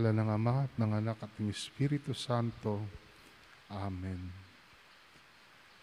[0.00, 2.80] ngalan ng Ama at ng Anak at ng Espiritu Santo.
[3.68, 4.32] Amen.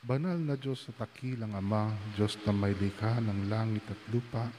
[0.02, 4.50] Banal na Diyos at akilang Ama, Diyos na may likha ng langit at lupa,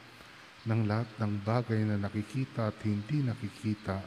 [0.62, 3.98] ng lahat ng bagay na nakikita at hindi nakikita,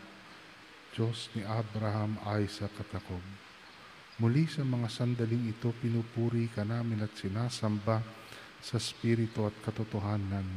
[0.96, 3.24] Diyos ni Abraham, Isaac at Jacob.
[4.24, 8.00] Muli sa mga sandaling ito, pinupuri ka namin at sinasamba
[8.64, 10.48] sa Espiritu at katotohanan.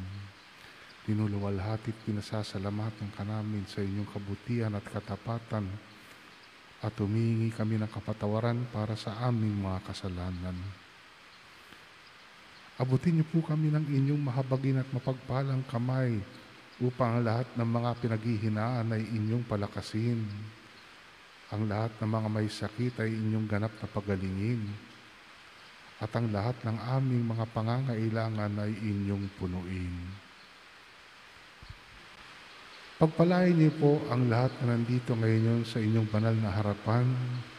[1.04, 5.68] Tinuluwalhati at pinasasalamatan ka namin sa inyong kabutihan at katapatan
[6.84, 10.56] at humingi kami ng kapatawaran para sa aming mga kasalanan.
[12.80, 16.18] Abutin niyo po kami ng inyong mahabagin at mapagpalang kamay
[16.82, 20.24] upang ang lahat ng mga pinaghihinaan ay inyong palakasin.
[21.54, 24.66] Ang lahat ng mga may sakit ay inyong ganap na pagalingin.
[26.02, 30.23] At ang lahat ng aming mga pangangailangan ay inyong punuin.
[32.94, 37.02] Pagpalain niyo po ang lahat na nandito ngayon sa inyong banal na harapan.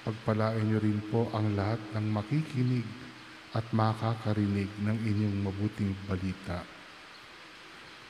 [0.07, 2.87] Pagpalain niyo rin po ang lahat ng makikinig
[3.51, 6.63] at makakarinig ng inyong mabuting balita.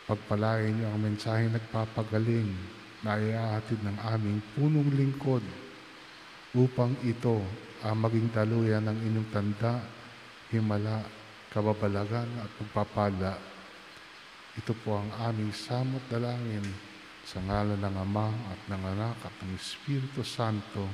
[0.06, 2.54] Pagpalain niyo ang mensahe nagpapagaling
[3.02, 5.42] na iahatid ng aming punong lingkod
[6.54, 7.42] upang ito
[7.82, 9.82] ang maging daluyan ng inyong tanda,
[10.54, 11.02] himala,
[11.50, 13.34] kababalagan at pagpapala.
[14.62, 16.85] Ito po ang aming samot dalangin
[17.26, 20.86] sa ngalan ng Ama at ng Anak at ng Espiritu Santo.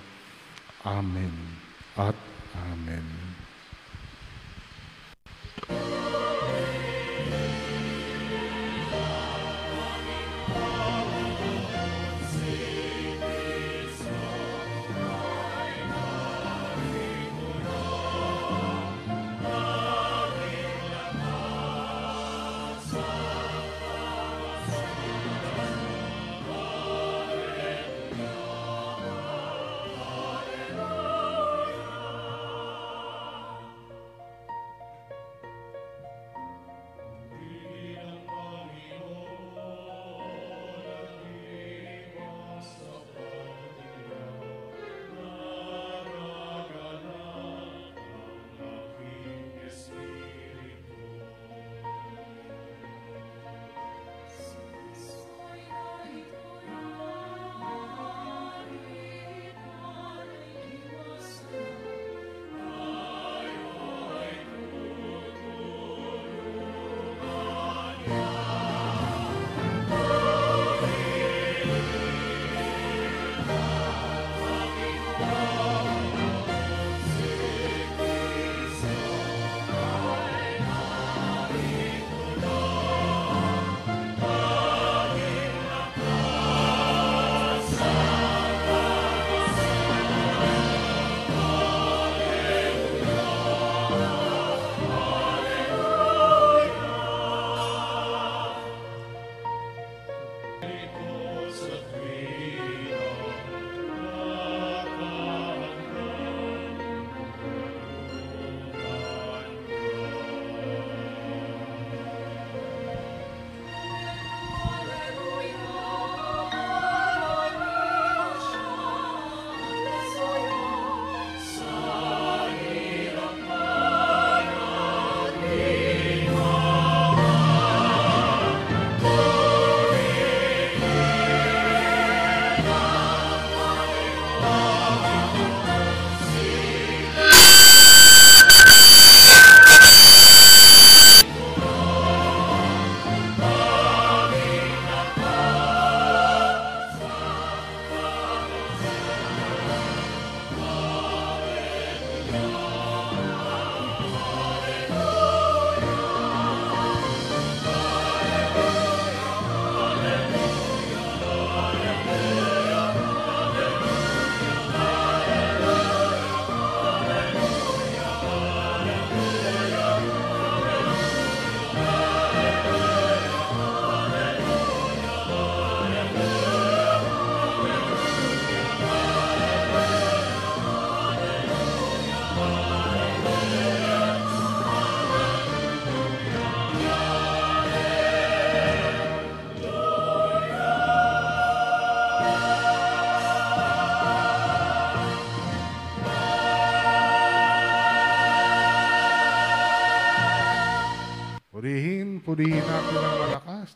[0.88, 1.36] Amen
[2.00, 2.16] at
[2.56, 3.06] Amen.
[5.68, 6.01] Purihin,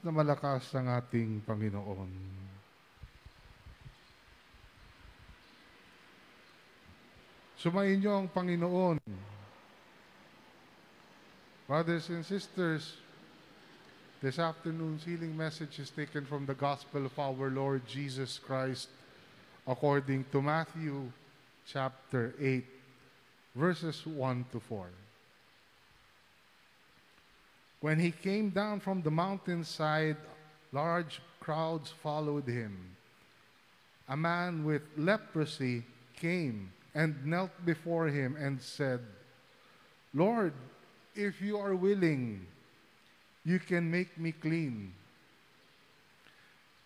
[0.06, 2.14] na malakas ng ating Panginoon.
[7.58, 9.02] Sumayin niyo ang Panginoon.
[11.66, 13.02] Brothers and sisters,
[14.22, 18.94] this afternoon's healing message is taken from the Gospel of our Lord Jesus Christ
[19.66, 21.10] according to Matthew
[21.66, 22.62] chapter 8,
[23.58, 25.05] verses 1 to 4.
[27.86, 30.18] When he came down from the mountainside,
[30.72, 32.98] large crowds followed him.
[34.10, 35.84] A man with leprosy
[36.16, 39.02] came and knelt before him and said,
[40.16, 40.54] Lord,
[41.14, 42.48] if you are willing,
[43.46, 44.92] you can make me clean.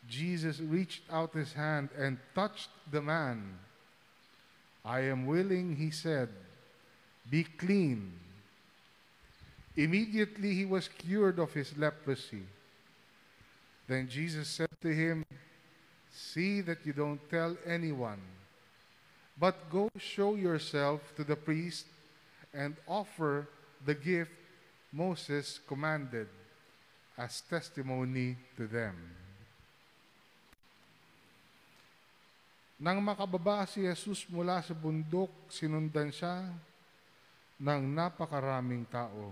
[0.09, 3.57] Jesus reached out his hand and touched the man.
[4.83, 6.27] I am willing, he said,
[7.29, 8.11] be clean.
[9.79, 12.43] Immediately he was cured of his leprosy.
[13.87, 15.23] Then Jesus said to him,
[16.11, 18.19] See that you don't tell anyone,
[19.39, 21.87] but go show yourself to the priest
[22.51, 23.47] and offer
[23.87, 24.35] the gift
[24.91, 26.27] Moses commanded
[27.15, 28.99] as testimony to them.
[32.83, 36.51] Nang makababa si Jesus mula sa bundok, sinundan siya
[37.63, 39.31] ng napakaraming tao.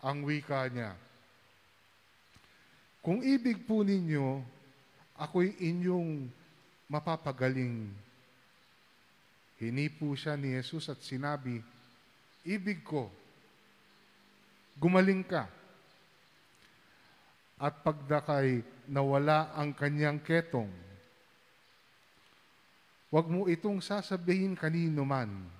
[0.00, 0.96] Ang wika niya,
[3.00, 4.44] Kung ibig po ninyo,
[5.16, 6.28] ako'y inyong
[6.88, 7.88] mapapagaling.
[9.56, 11.64] Hinipo siya ni Jesus at sinabi,
[12.44, 13.08] Ibig ko,
[14.76, 15.48] gumaling ka.
[17.60, 20.72] At pagdakay nawala ang kanyang ketong,
[23.10, 25.50] Huwag mo itong sasabihin kanino man,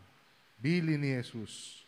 [0.62, 1.82] bili ni Jesus.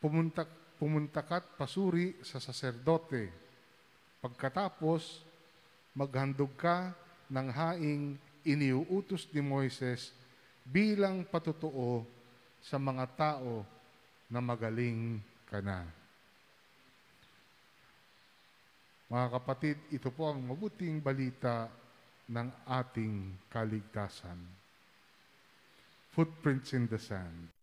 [0.00, 0.48] Pumunta,
[0.82, 3.30] pumunta ka't pasuri sa saserdote.
[4.18, 5.22] Pagkatapos,
[5.94, 6.90] maghandog ka
[7.30, 10.10] ng haing iniuutos ni Moises
[10.66, 12.02] bilang patutuo
[12.58, 13.62] sa mga tao
[14.26, 15.86] na magaling ka na.
[19.06, 21.70] Mga kapatid, ito po ang mabuting balita
[22.26, 24.40] ng ating kaligtasan.
[26.10, 27.61] Footprints in the sand.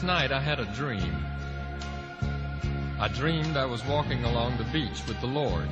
[0.00, 1.14] Last night I had a dream.
[2.98, 5.68] I dreamed I was walking along the beach with the Lord.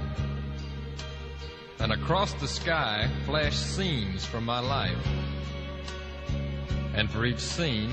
[1.79, 4.99] And across the sky flashed scenes from my life.
[6.93, 7.91] And for each scene,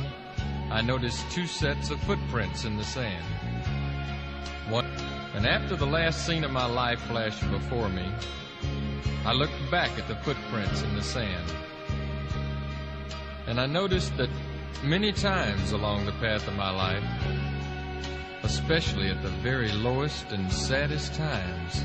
[0.69, 3.23] I noticed two sets of footprints in the sand.
[4.67, 4.87] One,
[5.35, 8.11] and after the last scene of my life flashed before me,
[9.25, 11.53] I looked back at the footprints in the sand.
[13.47, 14.29] And I noticed that
[14.83, 17.03] many times along the path of my life,
[18.43, 21.83] especially at the very lowest and saddest times,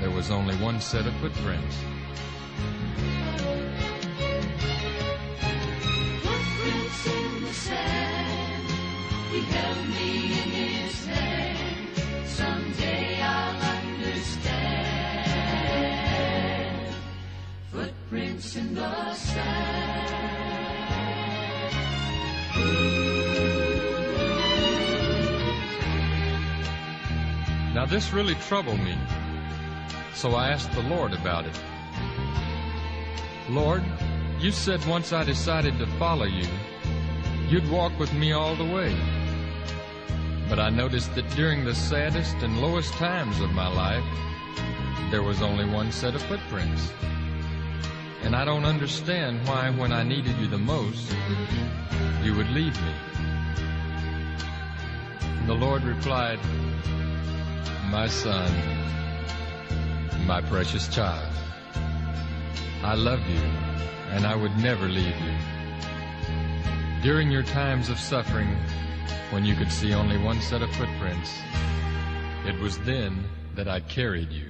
[0.00, 1.76] there was only one set of footprints.
[6.22, 8.68] Footprints in the sand.
[9.30, 11.88] He held me in his hand.
[12.26, 14.56] Someday I'll understand.
[17.72, 20.45] Footprints in the sand.
[27.74, 28.96] Now, this really troubled me,
[30.14, 31.60] so I asked the Lord about it.
[33.50, 33.84] Lord,
[34.40, 36.48] you said once I decided to follow you,
[37.48, 38.96] you'd walk with me all the way.
[40.48, 44.04] But I noticed that during the saddest and lowest times of my life,
[45.10, 46.92] there was only one set of footprints.
[48.26, 51.14] And I don't understand why, when I needed you the most,
[52.24, 52.92] you would leave me.
[55.46, 56.40] The Lord replied,
[57.88, 58.50] My son,
[60.26, 61.32] my precious child,
[62.82, 63.42] I love you
[64.10, 65.36] and I would never leave you.
[67.02, 68.56] During your times of suffering,
[69.30, 71.30] when you could see only one set of footprints,
[72.44, 73.22] it was then
[73.54, 74.48] that I carried you.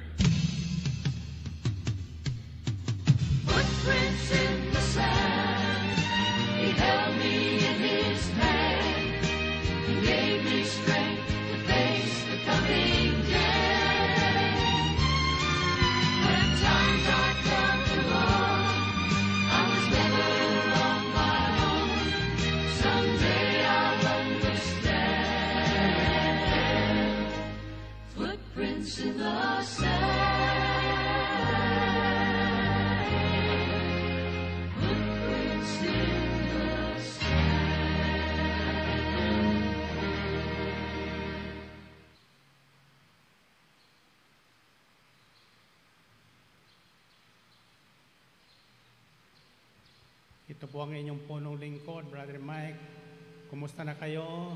[3.86, 4.55] Footprints
[50.86, 52.78] ang inyong punong lingkod, Brother Mike.
[53.50, 54.54] Kumusta na kayo?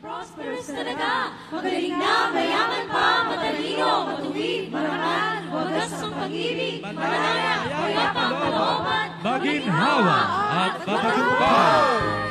[0.00, 1.32] Prosperous talaga.
[1.48, 10.74] Magaling na, mayaman pa, matalino, matuwid, marangal, wagas ang pag-ibig, malaya, mayapang kalooban, maginhawa at
[10.84, 12.29] matagumpay.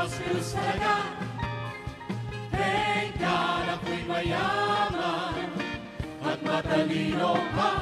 [0.00, 0.94] And prosperous talaga.
[2.56, 5.48] Thank God ako'y mayaman
[6.24, 7.72] at matalino pa.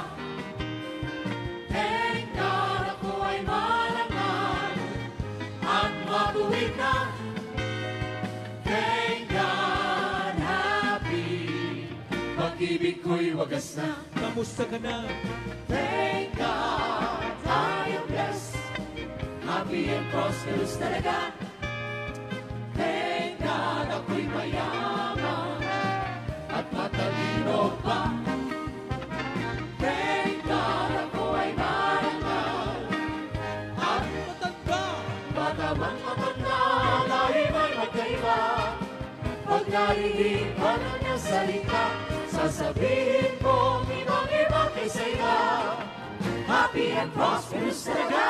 [1.70, 4.74] Thank God ako ay marangal
[5.62, 6.94] at matuwid na.
[8.66, 11.30] Thank God happy,
[12.34, 13.94] pag-ibig ko'y wagas na.
[14.18, 15.06] Kamusta ka na?
[15.70, 18.58] Thank God I am blessed,
[19.46, 21.47] happy and prosperous talaga.
[39.68, 41.84] Narinig ka ng niyang salita,
[42.32, 45.36] sasabihin ko, ibang-iba kaysa iba.
[46.48, 48.24] Happy and prosperous talaga.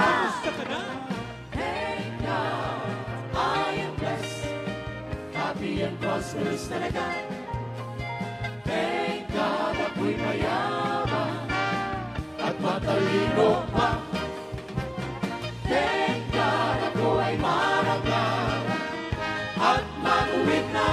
[1.54, 2.94] Thank God,
[3.32, 4.46] I am blessed.
[5.32, 7.37] Happy and prosperous talaga.
[8.68, 11.48] Thank God, ako'y mayaman
[12.36, 13.88] at matalino pa.
[15.64, 18.60] Thank God, ako ay marangal
[19.56, 20.88] at matuwid na.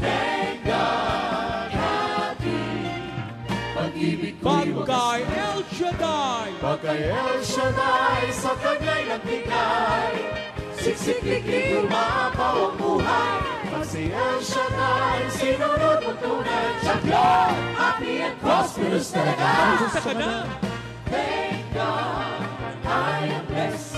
[0.00, 2.64] Thank God, happy,
[3.76, 5.36] pag-ibig ko'y wagas Bagay na.
[5.36, 6.48] El Shaddai!
[6.58, 10.14] Pagkay El Shaddai sa kanya'y nagbigay
[10.74, 13.57] Siksik-liklik lumapaw ang buhay
[13.88, 17.52] si El Shaddai sinunod mo tunay Champion!
[17.72, 20.32] Happy and prosperous talaga Kamusta ka?
[21.08, 22.44] Thank God.
[22.84, 23.96] I am blessed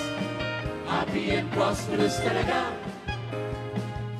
[0.87, 2.70] Happy and prosperous talaga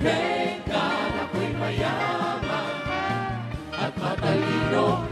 [0.03, 1.11] Thank God.
[1.23, 2.75] Ako'y mayaman
[3.79, 5.07] At matalino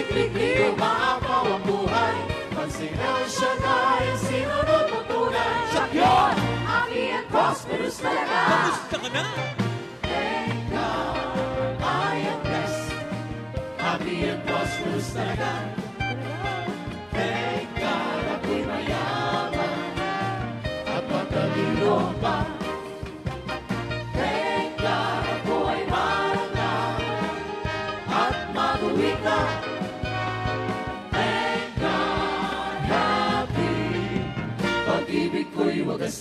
[0.00, 2.16] Siksik-liklik umaapaw ang buhay.
[2.56, 5.60] Pag si El Shaddai sinunod mo tunay.
[5.76, 6.32] Champion!
[6.64, 9.24] Happy and prosperous talaga Kamusta ka na?
[10.00, 12.88] Thank God I am blessed.
[13.76, 15.50] Happy and prosperous talaga
[17.12, 19.84] Thank God ako'y mayaman.
[20.88, 22.49] At matalino pa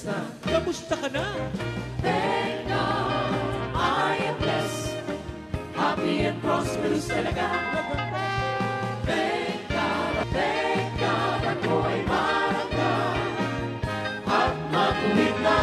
[0.06, 1.26] na Kamusta ka na?
[2.00, 3.34] Thank God
[3.76, 4.96] I am blessed,
[5.76, 7.48] happy and prosperous talaga.
[9.04, 13.18] Thank God, thank God ako ay marangal
[14.28, 15.60] at matuwid na.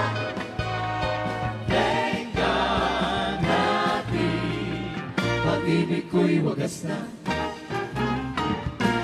[1.71, 4.33] Thank God happy,
[5.25, 6.99] pag-ibig ko'y wagas na.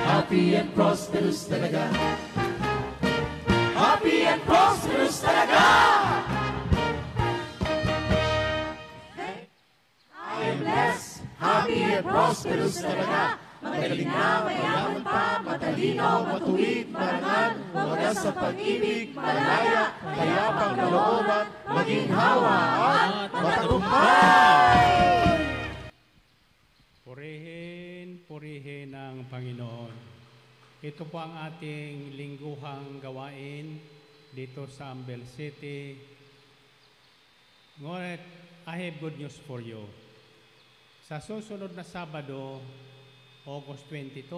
[0.04, 1.88] Happy and prosperous talaga.
[1.88, 2.31] Happy
[4.32, 5.64] and prosperous talaga.
[10.52, 13.36] Blessed, happy and prosperous talaga.
[13.62, 22.08] Magaling na, mayaman pa, matalino, matuwid, marangal, wagas sa pag-ibig, malaya, kaya pang kalooban, maging
[22.10, 22.58] hawa
[22.90, 24.82] at matagumpay!
[27.06, 29.94] Purihin, purihin ang Panginoon.
[30.82, 33.78] Ito po ang ating lingguhang gawain
[34.32, 36.12] dito sa Ambel City
[37.80, 38.20] Ngunit,
[38.68, 39.88] I have good news for you.
[41.08, 42.60] Sa susunod na Sabado,
[43.48, 44.28] August 22,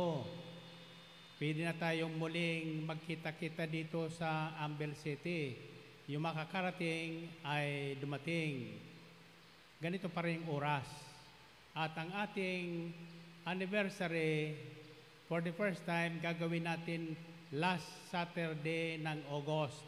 [1.42, 5.58] pwede na tayong muling magkita-kita dito sa Ambel City.
[6.06, 8.78] Yung makakarating ay dumating.
[9.82, 10.86] Ganito pa rin oras.
[11.74, 12.94] At ang ating
[13.44, 14.56] anniversary,
[15.26, 17.18] for the first time, gagawin natin
[17.52, 19.84] last Saturday ng August.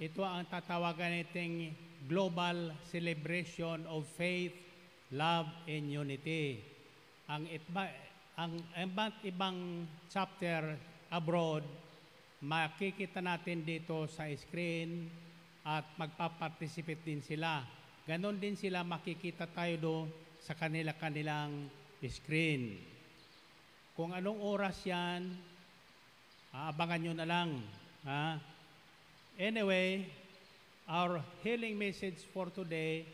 [0.00, 1.76] Ito ang tatawagan nating
[2.08, 4.56] Global Celebration of Faith,
[5.12, 6.58] Love, and Unity.
[7.28, 7.86] Ang itba,
[8.40, 10.74] ang iba't ibang chapter
[11.12, 11.62] abroad,
[12.40, 15.12] makikita natin dito sa screen
[15.62, 17.60] at magpa-participate din sila.
[18.08, 19.96] Ganon din sila makikita tayo do
[20.40, 21.68] sa kanila-kanilang
[22.08, 22.80] screen.
[23.92, 25.49] Kung anong oras yan,
[26.50, 27.62] aabangan nyo na lang.
[28.06, 28.38] Ha?
[29.38, 30.04] Anyway,
[30.90, 33.06] our healing message for today,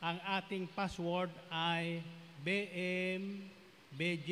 [0.00, 2.00] ang ating password ay
[2.42, 4.30] BMBJ.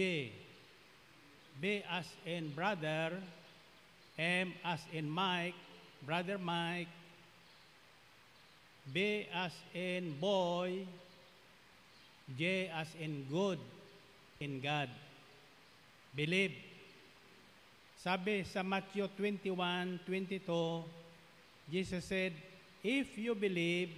[1.60, 3.12] B as in brother,
[4.16, 5.54] M as in Mike,
[6.02, 6.88] brother Mike,
[8.88, 10.88] B as in boy,
[12.32, 13.60] J as in good,
[14.40, 14.88] in God.
[16.16, 16.69] Believe.
[18.00, 20.40] Sabi sa Matthew 21, 22,
[21.68, 22.32] Jesus said,
[22.80, 23.92] If you believe,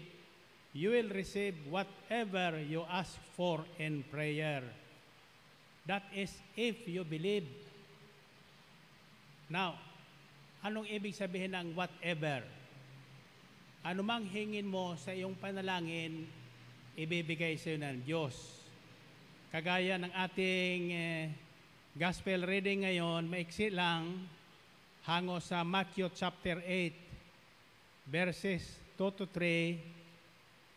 [0.74, 4.66] you will receive whatever you ask for in prayer.
[5.86, 7.46] That is if you believe.
[9.46, 9.78] Now,
[10.66, 12.42] anong ibig sabihin ng whatever?
[13.86, 16.26] Ano mang hingin mo sa iyong panalangin,
[16.98, 18.34] ibibigay sa iyo ng Diyos.
[19.54, 21.30] Kagaya ng ating eh,
[21.92, 24.24] gospel reading ngayon, maiksi lang,
[25.04, 28.64] hango sa Matthew chapter 8, verses
[28.96, 29.76] 2 to 3,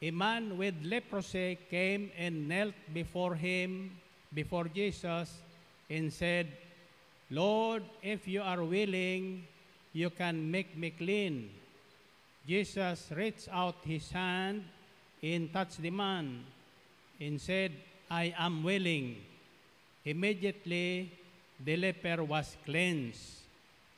[0.03, 3.95] a man with leprosy came and knelt before him,
[4.35, 5.31] before Jesus,
[5.87, 6.51] and said,
[7.31, 9.47] Lord, if you are willing,
[9.95, 11.47] you can make me clean.
[12.43, 14.67] Jesus reached out his hand
[15.23, 16.43] and touched the man
[17.23, 17.71] and said,
[18.11, 19.34] I am willing.
[20.05, 21.09] Immediately,
[21.57, 23.41] the leper was cleansed.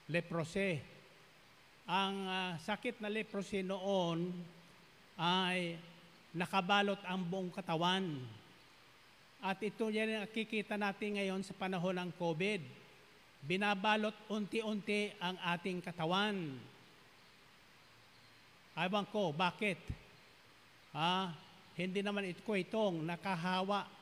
[0.07, 0.79] Leprosy.
[1.83, 4.31] Ang ah, sakit na leprosy noon
[5.19, 5.75] ay
[6.31, 8.23] nakabalot ang buong katawan.
[9.43, 12.63] At ito yan ang nakikita natin ngayon sa panahon ng COVID.
[13.43, 16.55] Binabalot unti-unti ang ating katawan.
[18.79, 19.75] Aywan ko, bakit?
[20.95, 21.35] Ah,
[21.75, 23.96] hindi naman ito itong nakahawa.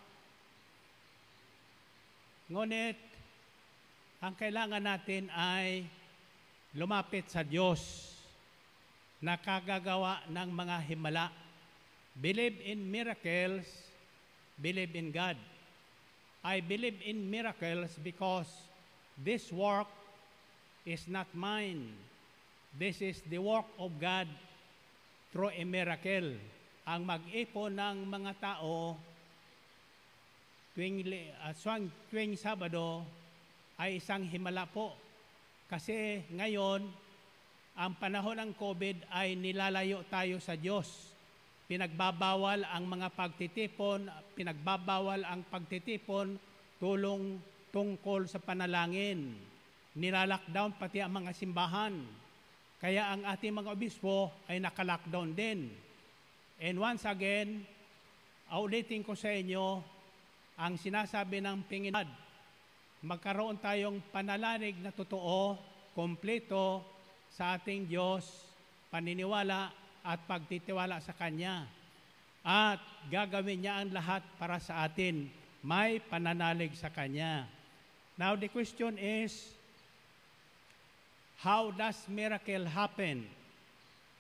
[2.46, 2.94] Ngunit,
[4.22, 5.82] ang kailangan natin ay
[6.78, 8.14] lumapit sa Diyos
[9.18, 11.34] na kagagawa ng mga himala.
[12.14, 13.66] Believe in miracles,
[14.62, 15.34] believe in God.
[16.46, 18.48] I believe in miracles because
[19.18, 19.90] this work
[20.86, 21.90] is not mine.
[22.78, 24.30] This is the work of God
[25.34, 26.38] through a miracle.
[26.86, 28.94] Ang mag-ipon ng mga tao
[30.76, 31.08] tuwing,
[31.40, 31.56] uh,
[32.12, 33.08] tuwing Sabado
[33.80, 34.92] ay isang himala po.
[35.72, 36.84] Kasi ngayon,
[37.80, 41.16] ang panahon ng COVID ay nilalayo tayo sa Diyos.
[41.66, 44.06] Pinagbabawal ang mga pagtitipon,
[44.38, 46.38] pinagbabawal ang pagtitipon
[46.78, 47.40] tulong
[47.74, 49.34] tungkol sa panalangin.
[49.96, 51.96] Nilalockdown pati ang mga simbahan.
[52.78, 55.72] Kaya ang ating mga obispo ay nakalockdown din.
[56.60, 57.64] And once again,
[58.52, 59.95] aulitin ko sa inyo
[60.56, 62.10] ang sinasabi ng Panginoon.
[63.06, 65.60] Magkaroon tayong panalanig na totoo,
[65.92, 66.82] kompleto
[67.30, 68.24] sa ating Diyos,
[68.88, 69.70] paniniwala
[70.02, 71.68] at pagtitiwala sa Kanya.
[72.46, 72.80] At
[73.12, 75.28] gagawin niya ang lahat para sa atin.
[75.66, 77.50] May pananalig sa Kanya.
[78.16, 79.52] Now the question is,
[81.44, 83.28] how does miracle happen?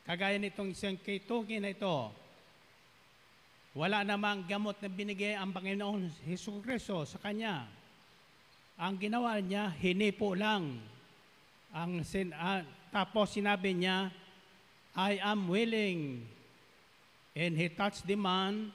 [0.04, 2.12] Kagaya nitong isang kitugin na ito,
[3.76, 7.68] wala namang gamot na binigay ang Panginoon Hesus Kristo sa Kanya.
[8.80, 10.80] Ang ginawa niya, hinipo lang.
[11.76, 14.08] Ang sin, ah, tapos sinabi niya,
[14.96, 16.24] I am willing.
[17.36, 18.72] And he touched the man,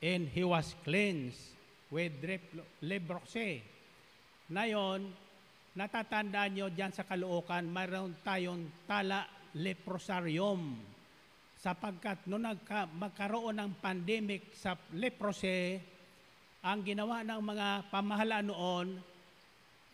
[0.00, 1.52] and he was cleansed
[1.92, 2.16] with
[2.80, 3.60] leprosy.
[4.48, 5.12] Ngayon,
[5.76, 10.96] natatandaan nyo dyan sa Caloocan, mayroon tayong tala leprosarium.
[11.58, 15.82] Sapagkat nung nagka, magkaroon ng pandemic sa leprosy,
[16.62, 18.86] ang ginawa ng mga pamahalaan noon,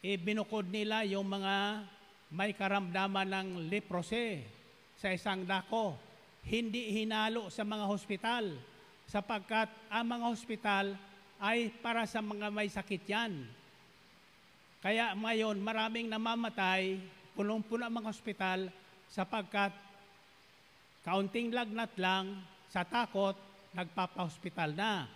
[0.04, 1.88] ibinukod nila yung mga
[2.28, 4.44] may karamdaman ng leprosy
[5.00, 5.96] sa isang dako.
[6.44, 8.52] hindi hinalo sa mga hospital
[9.08, 10.86] sapagkat ang mga hospital
[11.40, 13.32] ay para sa mga may sakit yan.
[14.84, 17.00] Kaya ngayon maraming namamatay,
[17.32, 18.60] punong-puno ang mga hospital
[19.08, 19.72] sapagkat
[21.04, 22.40] kaunting lagnat lang
[22.72, 23.36] sa takot,
[23.76, 25.06] nagpapa-hospital na.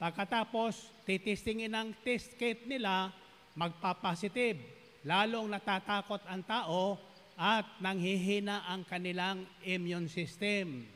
[0.00, 3.12] Pagkatapos, titistingin ang test kit nila,
[3.54, 4.58] magpapositive.
[5.04, 6.98] Lalong natatakot ang tao
[7.36, 10.88] at nanghihina ang kanilang immune system.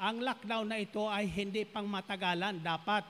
[0.00, 2.58] Ang lockdown na ito ay hindi pang matagalan.
[2.60, 3.04] Dapat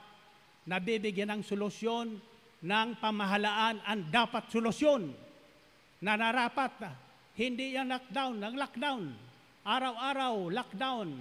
[0.67, 2.19] nabibigyan ng solusyon
[2.63, 5.13] ng pamahalaan ang dapat solusyon
[6.03, 6.91] na narapat.
[7.37, 9.26] Hindi yan lockdown, ng lockdown.
[9.67, 11.11] Araw-araw, lockdown.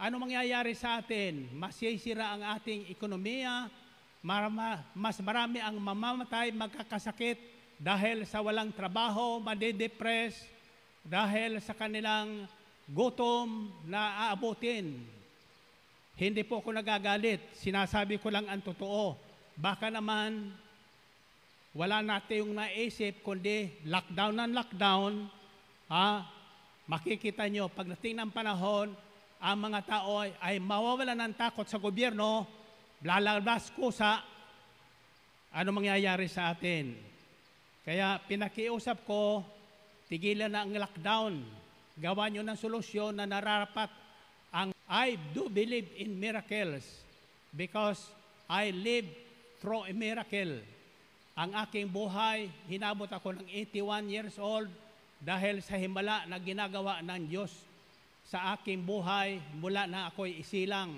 [0.00, 1.44] Ano mangyayari sa atin?
[1.52, 3.68] Masisira ang ating ekonomiya,
[4.24, 7.36] marama, mas marami ang mamamatay, magkakasakit
[7.76, 10.40] dahil sa walang trabaho, madidepress,
[11.04, 12.48] dahil sa kanilang
[12.88, 14.96] gutom na aabutin.
[16.16, 19.20] Hindi po ako nagagalit, sinasabi ko lang ang totoo.
[19.52, 20.48] Baka naman,
[21.76, 25.12] wala natin yung naisip, kundi lockdown ng lockdown,
[25.92, 26.39] ha?
[26.90, 28.90] Makikita nyo, pagdating ng panahon,
[29.38, 32.50] ang mga tao ay, ay mawawala ng takot sa gobyerno,
[33.06, 34.18] lalabas kusa,
[35.54, 36.98] ano mangyayari sa atin.
[37.86, 39.46] Kaya pinakiusap ko,
[40.10, 41.38] tigilan na ang lockdown.
[41.94, 43.90] Gawa nyo ng solusyon na nararapat
[44.50, 46.82] ang I do believe in miracles
[47.54, 48.10] because
[48.50, 49.06] I live
[49.62, 50.58] through a miracle.
[51.38, 54.66] Ang aking buhay, hinabot ako ng 81 years old
[55.20, 57.52] dahil sa himala na ginagawa ng Diyos
[58.24, 60.96] sa aking buhay mula na ako'y isilang.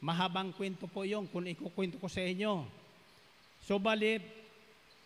[0.00, 2.64] Mahabang kwento po yung kung ikukwento ko sa inyo.
[3.60, 4.24] Subalit,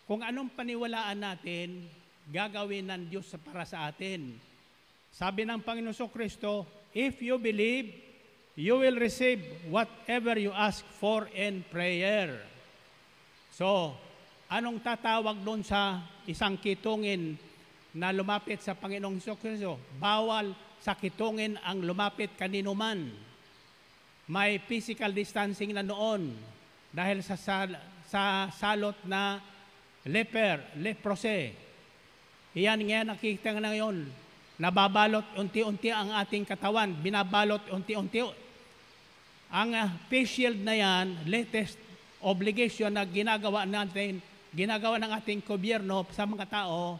[0.07, 1.89] kung anong paniwalaan natin,
[2.29, 4.37] gagawin ng Diyos para sa atin.
[5.11, 6.63] Sabi ng Panginoon So Kristo,
[6.95, 7.91] if you believe,
[8.53, 12.37] you will receive whatever you ask for in prayer.
[13.53, 13.97] So,
[14.49, 17.37] anong tatawag doon sa isang kitungin
[17.93, 19.77] na lumapit sa Panginoong Kristo?
[20.01, 20.51] Bawal
[20.81, 23.07] sa kitungin ang lumapit kanino man.
[24.27, 26.33] May physical distancing na noon
[26.91, 27.79] dahil sa, sal-
[28.09, 29.39] sa salot na
[30.03, 31.55] leper, leprosy.
[32.53, 34.05] Iyan nga nakikita nga ngayon,
[34.61, 38.21] nababalot unti-unti ang ating katawan, binabalot unti-unti.
[39.53, 41.77] Ang uh, face shield na yan, latest
[42.21, 44.21] obligation na ginagawa natin,
[44.53, 46.97] ginagawa ng ating gobyerno sa mga tao,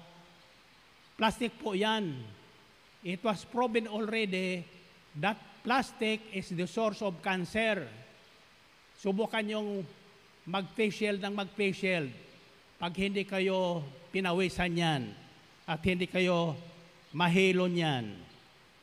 [1.23, 2.19] plastic po yan.
[2.99, 4.67] It was proven already
[5.23, 7.87] that plastic is the source of cancer.
[8.99, 9.87] Subukan yung
[10.43, 12.11] mag-face ng mag-face.
[12.75, 15.15] Pag hindi kayo pinawisan yan
[15.63, 16.59] at hindi kayo
[17.15, 18.19] mahilo niyan.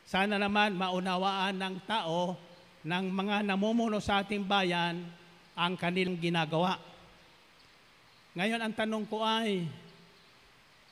[0.08, 2.40] Sana naman maunawaan ng tao
[2.88, 4.96] ng mga namumuno sa ating bayan
[5.52, 6.80] ang kanilang ginagawa.
[8.32, 9.68] Ngayon ang tanong ko ay,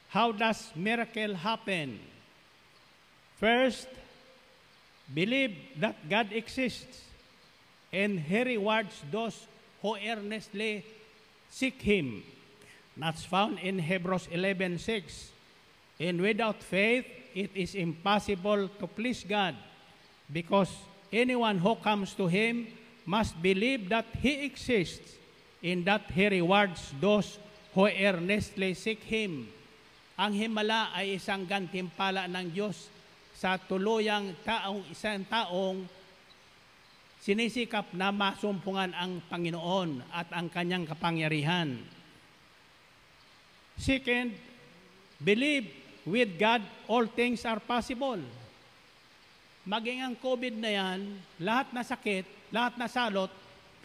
[0.09, 1.99] how does miracle happen?
[3.37, 3.89] First,
[5.13, 7.05] believe that God exists
[7.93, 9.47] and He rewards those
[9.81, 10.85] who earnestly
[11.51, 12.23] seek Him.
[12.97, 15.31] That's found in Hebrews 11:6.
[16.01, 19.55] And without faith, it is impossible to please God
[20.33, 20.71] because
[21.13, 22.67] anyone who comes to Him
[23.07, 25.15] must believe that He exists
[25.63, 27.39] and that He rewards those
[27.75, 29.49] who earnestly seek Him.
[30.19, 32.91] Ang himala ay isang gantimpala ng Diyos
[33.39, 35.87] sa tuluyang taong isang taong
[37.23, 41.79] sinisikap na masumpungan ang Panginoon at ang kanyang kapangyarihan.
[43.79, 44.35] Second,
[45.23, 45.71] believe
[46.03, 48.19] with God all things are possible.
[49.63, 50.99] Maging ang COVID na yan,
[51.39, 53.31] lahat na sakit, lahat na salot,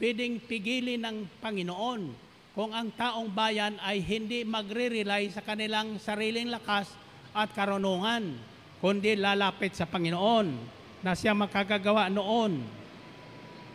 [0.02, 6.93] pwedeng pigilin ng Panginoon kung ang taong bayan ay hindi magre-rely sa kanilang sariling lakas
[7.33, 8.37] at karunungan,
[8.77, 10.53] kundi lalapit sa Panginoon
[11.01, 12.61] na siya makagagawa noon.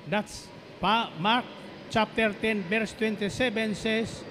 [0.07, 0.47] That's
[0.79, 1.43] pa Mark
[1.91, 4.23] chapter 10 verse 27 says,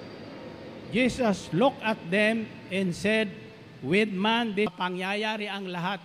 [0.95, 3.27] Jesus looked at them and said,
[3.83, 5.99] with man, di pangyayari ang lahat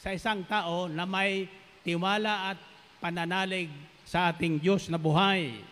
[0.00, 1.44] sa isang tao na may
[1.84, 2.58] tiwala at
[2.96, 3.68] pananalig
[4.08, 5.67] sa ating Diyos na buhay.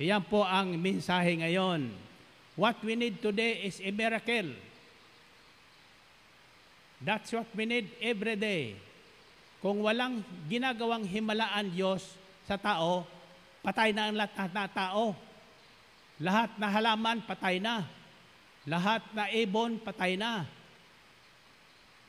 [0.00, 1.92] Iyan po ang mensahe ngayon.
[2.56, 4.56] What we need today is a miracle.
[7.04, 8.80] That's what we need every day.
[9.60, 12.16] Kung walang ginagawang himalaan Diyos
[12.48, 13.04] sa tao,
[13.60, 15.12] patay na ang lahat na tao.
[16.16, 17.84] Lahat na halaman, patay na.
[18.64, 20.48] Lahat na ibon, patay na.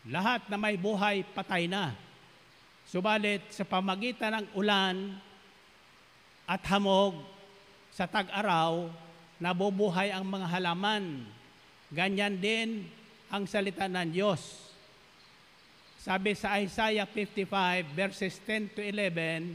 [0.07, 1.91] Lahat na may buhay, patay na.
[2.87, 5.11] Subalit sa pamagitan ng ulan
[6.47, 7.30] at hamog
[8.01, 8.89] sa tag-araw,
[9.37, 11.21] nabubuhay ang mga halaman.
[11.93, 12.89] Ganyan din
[13.29, 14.41] ang salita ng Diyos.
[16.01, 17.45] Sabi sa Isaiah 55
[17.93, 19.53] verses 10 to 11,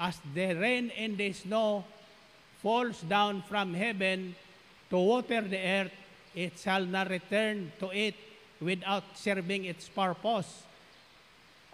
[0.00, 1.84] As the rain and the snow
[2.64, 4.32] falls down from heaven
[4.88, 5.96] to water the earth,
[6.32, 8.16] it shall not return to it
[8.56, 10.64] without serving its purpose.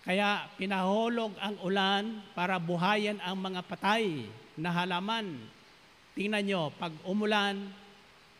[0.03, 4.27] Kaya pinahulog ang ulan para buhayan ang mga patay
[4.59, 5.55] na halaman.
[6.17, 7.61] Tingnan nyo, pag umulan,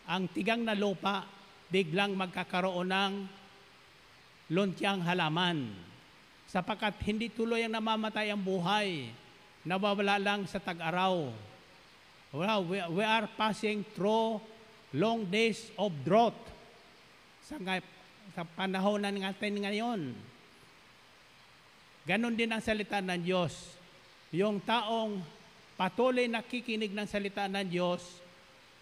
[0.09, 1.29] ang tigang na lupa,
[1.69, 3.13] biglang magkakaroon ng
[4.49, 5.69] luntiang halaman.
[6.49, 9.13] Sapagkat hindi tuloy ang namamatay ang buhay,
[9.69, 11.29] nawawala lang sa tag-araw.
[12.33, 14.41] Well, we, we are passing through
[14.97, 16.39] long days of drought
[17.45, 17.61] sa,
[18.33, 20.17] sa panahon na natin ngayon.
[22.09, 23.53] Ganon din ang salita ng Diyos.
[24.33, 25.36] Yung taong
[25.77, 28.03] patuloy nakikinig ng salita ng Diyos,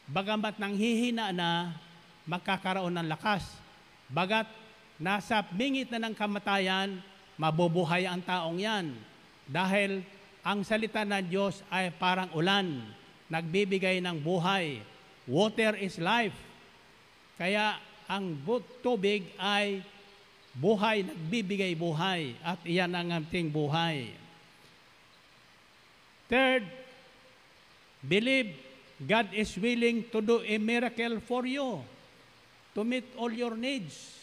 [0.07, 1.75] bagamat nang hihina na,
[2.25, 3.45] magkakaroon ng lakas.
[4.09, 4.49] Bagat
[4.97, 7.03] nasa bingit na ng kamatayan,
[7.37, 8.95] mabubuhay ang taong yan.
[9.45, 10.01] Dahil
[10.41, 12.81] ang salita ng Diyos ay parang ulan,
[13.29, 14.81] nagbibigay ng buhay.
[15.29, 16.37] Water is life.
[17.37, 18.37] Kaya ang
[18.85, 19.83] tubig ay
[20.55, 22.37] buhay, nagbibigay buhay.
[22.45, 24.15] At iyan ang ating buhay.
[26.29, 26.84] Third,
[28.05, 28.55] believe
[29.01, 31.83] God is willing to do a miracle for you
[32.77, 34.23] to meet all your needs.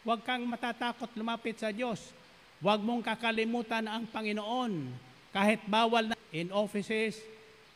[0.00, 2.12] Huwag kang matatakot lumapit sa Diyos.
[2.60, 4.92] Huwag mong kakalimutan ang Panginoon.
[5.30, 7.20] Kahit bawal na in offices,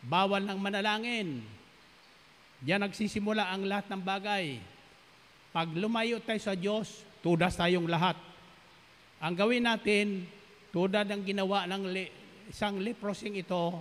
[0.05, 1.45] bawal ng manalangin.
[2.65, 4.57] Diyan nagsisimula ang lahat ng bagay.
[5.53, 8.17] Pag lumayo tayo sa Diyos, tudas tayong lahat.
[9.21, 10.25] Ang gawin natin,
[10.73, 12.13] tulad ng ginawa ng le-
[12.49, 13.81] isang leprosing ito,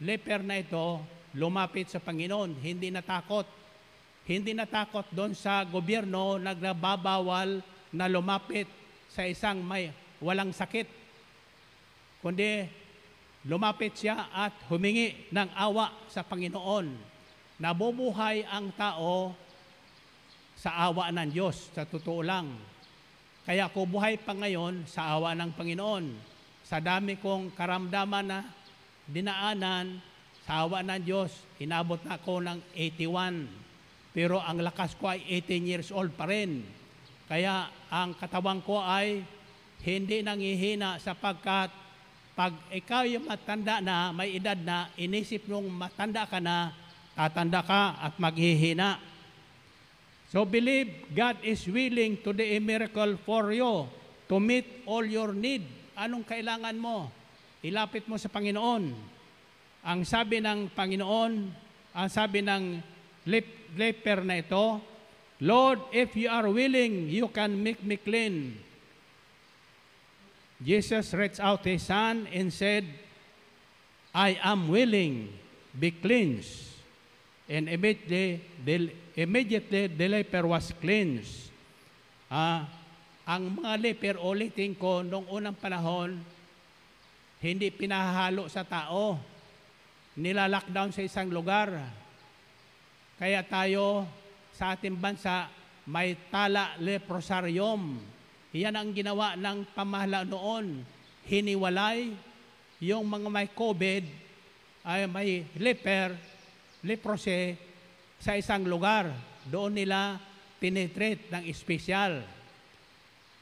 [0.00, 1.04] leper na ito,
[1.36, 3.46] lumapit sa Panginoon, hindi natakot.
[4.24, 7.60] Hindi natakot doon sa gobyerno nagbabawal
[7.92, 8.66] na lumapit
[9.10, 9.90] sa isang may
[10.22, 10.86] walang sakit.
[12.20, 12.68] Kundi
[13.48, 16.86] lumapit siya at humingi ng awa sa Panginoon.
[17.60, 19.36] Nabubuhay ang tao
[20.56, 22.52] sa awa ng Diyos, sa totoo lang.
[23.48, 26.04] Kaya ako buhay pa ngayon sa awa ng Panginoon.
[26.60, 28.44] Sa dami kong karamdaman na
[29.10, 29.98] dinaanan,
[30.50, 31.30] sa ng Diyos,
[31.62, 33.46] inabot na ako ng 81.
[34.10, 36.66] Pero ang lakas ko ay 18 years old pa rin.
[37.30, 39.22] Kaya ang katawan ko ay
[39.86, 41.70] hindi nangihina sapagkat
[42.34, 46.74] pag ikaw yung matanda na, may edad na, inisip mong matanda ka na,
[47.14, 48.98] tatanda ka at maghihina.
[50.30, 53.86] So believe God is willing to do a miracle for you
[54.30, 55.66] to meet all your need.
[55.98, 57.19] Anong kailangan mo?
[57.60, 58.84] Ilapit mo sa Panginoon.
[59.84, 61.32] Ang sabi ng Panginoon,
[61.92, 62.80] ang sabi ng
[63.28, 64.80] lep- leper na ito,
[65.40, 68.56] Lord, if you are willing, you can make me clean.
[70.60, 72.84] Jesus reached out his hand and said,
[74.12, 75.32] I am willing,
[75.72, 76.76] be cleansed.
[77.48, 81.48] And immediately, the, immediately the leper was cleansed.
[82.28, 82.68] Ah,
[83.24, 86.20] ang mga leper, ulitin ko, noong unang panahon,
[87.40, 89.16] hindi pinahalo sa tao.
[90.20, 91.72] Nilalockdown sa isang lugar.
[93.16, 94.04] Kaya tayo,
[94.52, 95.48] sa ating bansa,
[95.88, 97.96] may tala leprosarium.
[98.52, 100.84] Yan ang ginawa ng pamahala noon.
[101.24, 102.12] Hiniwalay
[102.80, 104.04] yung mga may COVID,
[104.84, 106.16] ay may leper,
[106.84, 107.56] leprosy
[108.20, 109.12] sa isang lugar.
[109.48, 110.20] Doon nila
[110.60, 112.20] tinitreat ng espesyal.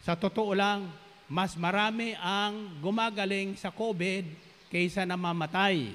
[0.03, 0.87] Sa totoo lang,
[1.29, 4.25] mas marami ang gumagaling sa COVID
[4.73, 5.93] kaysa namamatay.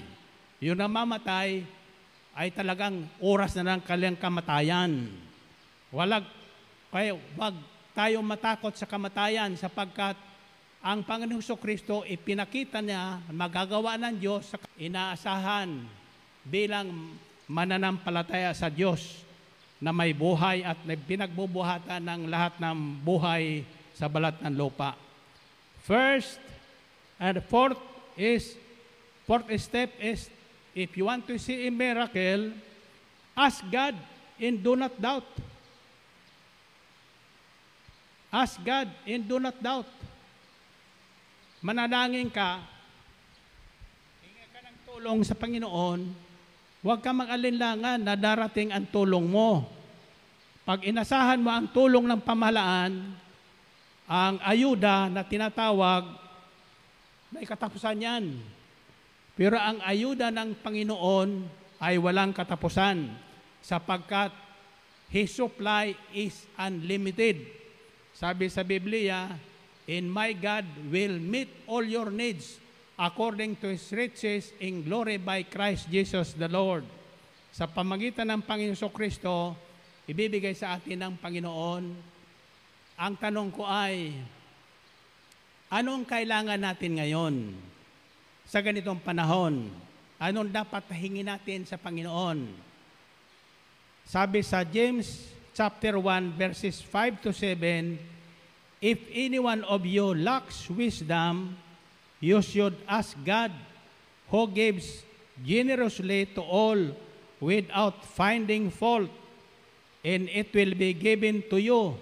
[0.62, 1.66] Yung namamatay
[2.38, 5.10] ay talagang oras na ng kanilang kamatayan.
[5.90, 6.26] Walag,
[6.94, 7.58] kaya wag
[7.94, 10.18] tayo matakot sa kamatayan sapagkat
[10.82, 15.70] ang Panginoong Hesus Kristo ipinakita niya magagawa ng Diyos sa inaasahan
[16.46, 17.14] bilang
[17.46, 19.22] mananampalataya sa Diyos
[19.78, 23.62] na may buhay at na pinagbubuhatan ng lahat ng buhay
[23.94, 25.03] sa balat ng lupa.
[25.84, 26.40] First
[27.20, 27.80] and fourth
[28.16, 28.56] is
[29.28, 30.32] fourth step is
[30.72, 32.56] if you want to see a miracle,
[33.36, 34.00] ask God
[34.40, 35.28] and do not doubt.
[38.32, 39.92] Ask God and do not doubt.
[41.60, 42.64] Manalangin ka,
[44.24, 46.00] hinga ka ng tulong sa Panginoon,
[46.80, 49.68] huwag ka mag-alinlangan na darating ang tulong mo.
[50.64, 53.16] Pag inasahan mo ang tulong ng pamahalaan,
[54.14, 56.06] ang ayuda na tinatawag
[57.34, 58.26] may katapusan yan.
[59.34, 61.50] Pero ang ayuda ng Panginoon
[61.82, 63.10] ay walang katapusan
[63.58, 64.30] sapagkat
[65.10, 67.42] His supply is unlimited.
[68.14, 69.34] Sabi sa Biblia,
[69.90, 72.62] And my God will meet all your needs
[72.94, 76.86] according to His riches in glory by Christ Jesus the Lord.
[77.50, 79.58] Sa pamagitan ng Panginoon Kristo,
[80.06, 82.13] ibibigay sa atin ng Panginoon.
[83.04, 84.16] Ang tanong ko ay,
[85.68, 87.52] anong kailangan natin ngayon
[88.48, 89.68] sa ganitong panahon?
[90.16, 92.48] Anong dapat hingin natin sa Panginoon?
[94.08, 98.00] Sabi sa James chapter 1 verses 5 to 7,
[98.80, 101.60] If any one of you lacks wisdom,
[102.24, 103.52] you should ask God,
[104.32, 105.04] who gives
[105.44, 106.80] generously to all
[107.44, 109.12] without finding fault,
[110.08, 112.00] and it will be given to you.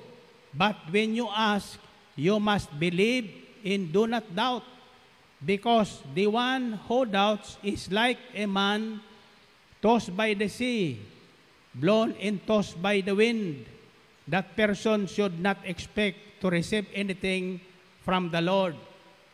[0.52, 1.80] But when you ask,
[2.16, 3.32] you must believe
[3.64, 4.68] and do not doubt,
[5.40, 9.00] because the one who doubts is like a man
[9.82, 11.02] tossed by the sea,
[11.74, 13.66] blown and tossed by the wind.
[14.28, 17.60] That person should not expect to receive anything
[18.06, 18.78] from the Lord.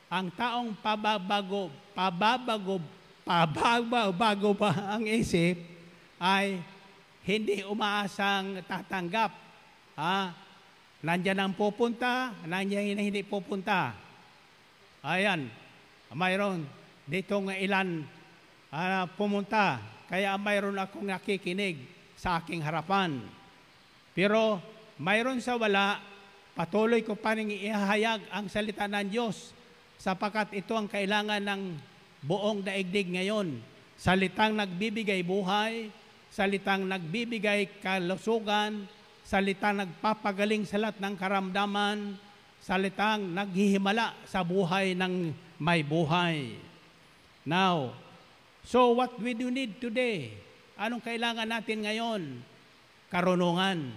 [0.08, 2.80] Ang taong pababago, pababago,
[3.28, 5.60] pababago pa ang isip
[6.16, 6.64] ay
[7.28, 9.36] hindi umaasang tatanggap.
[10.00, 10.47] Ha?
[11.06, 13.94] Nandiyan ang pupunta, nandiyan hindi pupunta.
[15.06, 15.46] Ayan,
[16.10, 16.66] mayroon
[17.06, 18.02] dito nga ilan
[18.74, 19.78] ah, pumunta,
[20.10, 21.78] kaya mayroon akong nakikinig
[22.18, 23.22] sa aking harapan.
[24.18, 24.58] Pero
[24.98, 26.02] mayroon sa wala,
[26.58, 29.54] patuloy ko pa rin ihahayag ang salita ng Diyos
[30.02, 31.62] sapagkat ito ang kailangan ng
[32.26, 33.62] buong daigdig ngayon.
[33.98, 35.94] Salitang nagbibigay buhay,
[36.34, 38.90] salitang nagbibigay kalusugan,
[39.28, 42.16] salitang nagpapagaling sa lahat ng karamdaman,
[42.64, 46.56] salitang naghihimala sa buhay ng may buhay.
[47.44, 47.92] Now,
[48.64, 50.32] so what we do need today?
[50.80, 52.22] Anong kailangan natin ngayon?
[53.12, 53.92] Karunungan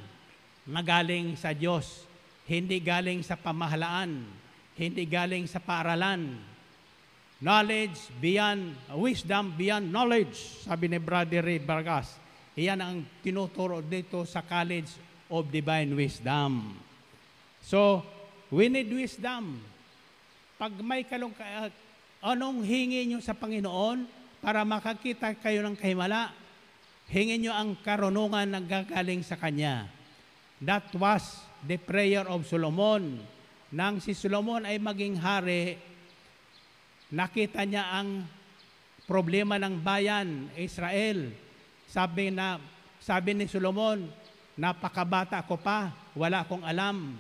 [0.67, 2.11] na galing sa Diyos,
[2.51, 4.27] hindi galing sa pamahalaan,
[4.75, 6.43] hindi galing sa paaralan.
[7.39, 12.19] Knowledge beyond, wisdom beyond knowledge, sabi ni Brother Ray Vargas.
[12.59, 16.75] Iyan ang tinuturo dito sa College of Divine Wisdom.
[17.63, 18.03] So,
[18.51, 19.63] we need wisdom.
[20.59, 21.71] Pag may kalong, uh,
[22.21, 24.05] anong hingi nyo sa Panginoon
[24.43, 26.35] para makakita kayo ng kahimala?
[27.09, 29.89] Hingin nyo ang karunungan na gagaling sa Kanya.
[30.61, 33.23] That was the prayer of Solomon.
[33.71, 35.79] Nang si Solomon ay maging hari,
[37.11, 38.27] nakita niya ang
[39.07, 41.35] problema ng bayan, Israel.
[41.91, 42.63] Sabi na
[43.01, 44.07] sabi ni Solomon,
[44.61, 47.17] napakabata ko pa, wala akong alam.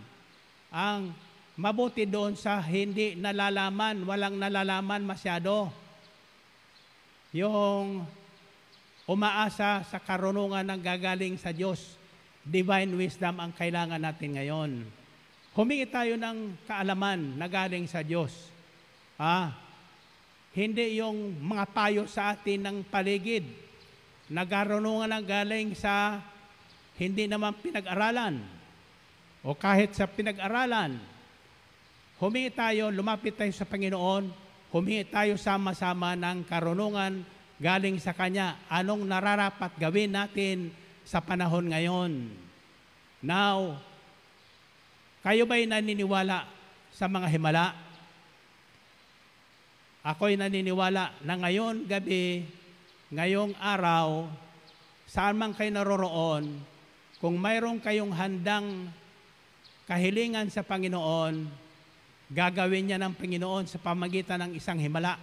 [0.68, 1.16] Ang
[1.56, 5.72] mabuti doon sa hindi nalalaman, walang nalalaman masyado.
[7.32, 8.04] Yung
[9.08, 11.96] umaasa sa karunungan ng gagaling sa Diyos,
[12.44, 14.70] divine wisdom ang kailangan natin ngayon.
[15.56, 18.52] Humingi tayo ng kaalaman na galing sa Diyos.
[19.16, 19.56] Ah,
[20.52, 23.48] hindi yung mga payo sa atin ng paligid.
[24.30, 26.22] Nagarunungan ang galing sa
[27.00, 28.44] hindi naman pinag-aralan
[29.40, 31.00] o kahit sa pinag-aralan.
[32.20, 34.28] Humingi tayo, lumapit tayo sa Panginoon,
[34.68, 37.24] humingi tayo sama-sama ng karunungan
[37.56, 38.60] galing sa Kanya.
[38.68, 40.68] Anong nararapat gawin natin
[41.08, 42.28] sa panahon ngayon?
[43.24, 43.80] Now,
[45.24, 46.44] kayo ba'y naniniwala
[46.92, 47.72] sa mga himala?
[50.04, 52.44] Ako'y naniniwala na ngayon gabi,
[53.08, 54.28] ngayong araw,
[55.08, 56.60] saan man kayo naroroon,
[57.20, 58.88] kung mayroon kayong handang
[59.84, 61.44] kahilingan sa Panginoon,
[62.32, 65.20] gagawin niya ng Panginoon sa pamagitan ng isang himala.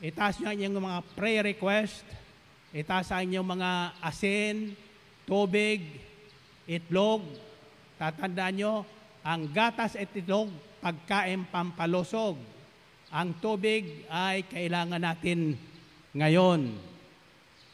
[0.00, 2.08] Itaas niyo ang inyong mga prayer request,
[2.72, 3.70] itaas ang inyong mga
[4.00, 4.72] asin,
[5.28, 5.84] tubig,
[6.64, 7.20] itlog.
[8.00, 8.74] Tatandaan nyo,
[9.20, 10.48] ang gatas at itlog,
[10.80, 12.40] pagkain pampalusog.
[13.12, 15.60] Ang tubig ay kailangan natin
[16.16, 16.80] ngayon.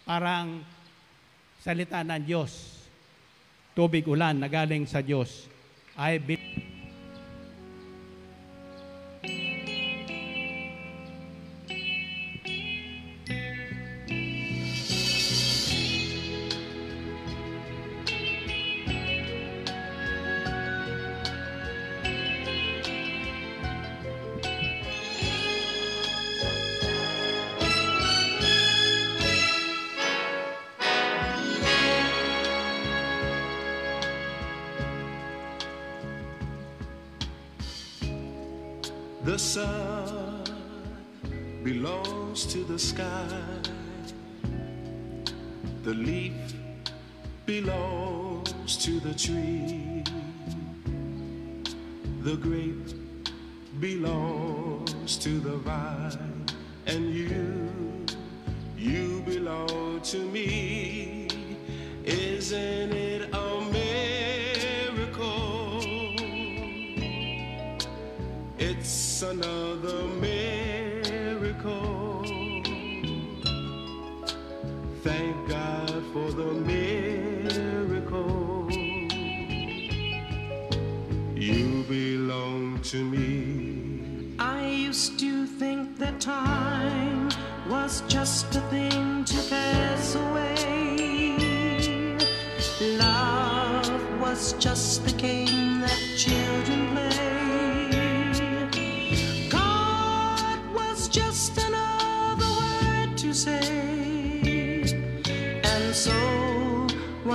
[0.02, 0.66] Parang
[1.66, 2.78] salita ng Diyos.
[3.74, 5.50] Tubig ulan na galing sa Diyos.
[5.98, 6.35] I believe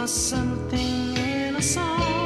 [0.08, 2.21] something in a song.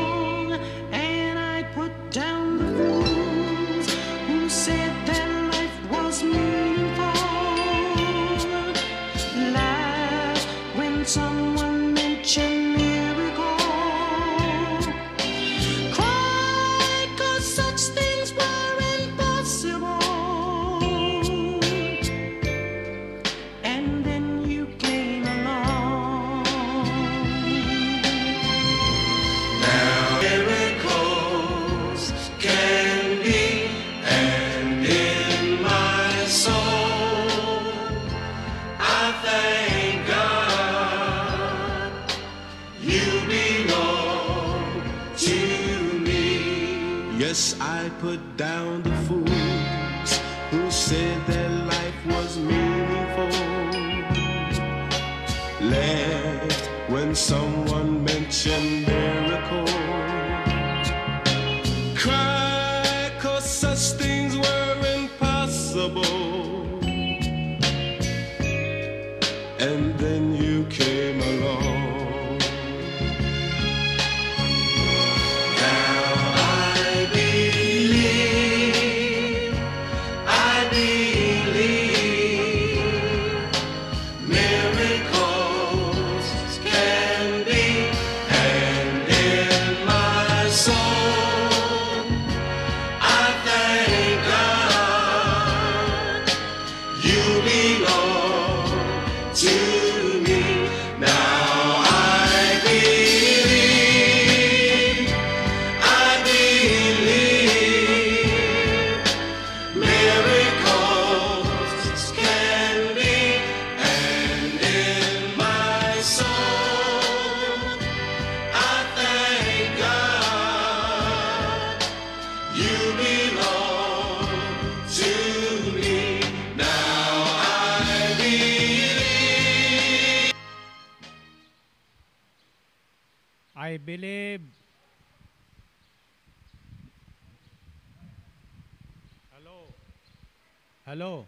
[140.95, 141.27] Hello?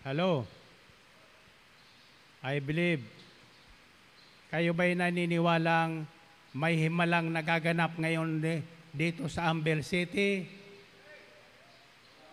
[0.00, 0.48] Hello?
[2.40, 3.04] I believe.
[4.48, 6.08] Kayo ba'y naniniwalang
[6.56, 8.40] may himalang nagaganap ngayon
[8.96, 10.48] dito sa Amber City?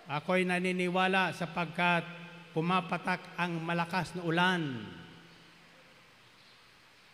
[0.07, 2.07] Ako'y naniniwala sapagkat
[2.55, 4.79] pumapatak ang malakas na ulan.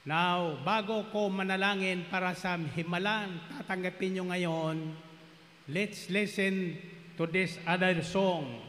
[0.06, 4.94] Now, bago ko manalangin para sa himalan, tatanggapin nyo ngayon,
[5.66, 8.60] let's listen to this other song,